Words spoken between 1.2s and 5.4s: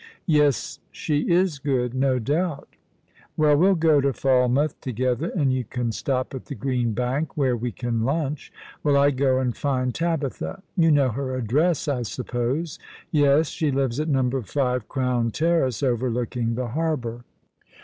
is good, no doubt."" Well, we'll go to Falmouth together,